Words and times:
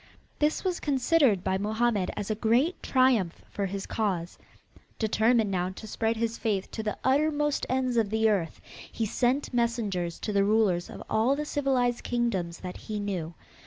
This 0.39 0.63
was 0.63 0.79
considered 0.79 1.43
by 1.43 1.59
Mohammed 1.59 2.09
as 2.17 2.31
a 2.31 2.41
great 2.41 2.81
triumph 2.81 3.43
for 3.51 3.67
his 3.67 3.85
cause. 3.85 4.35
Determined 4.97 5.51
now 5.51 5.69
to 5.69 5.85
spread 5.85 6.17
his 6.17 6.39
faith 6.39 6.71
to 6.71 6.81
the 6.81 6.97
uttermost 7.03 7.67
ends 7.69 7.97
of 7.97 8.09
the 8.09 8.27
earth, 8.27 8.59
he 8.91 9.05
sent 9.05 9.53
messengers 9.53 10.17
to 10.21 10.33
the 10.33 10.43
rulers 10.43 10.89
of 10.89 11.03
all 11.07 11.35
the 11.35 11.45
civilized 11.45 12.03
kingdoms 12.03 12.61
that 12.61 12.77
he 12.77 12.99
knew. 12.99 13.35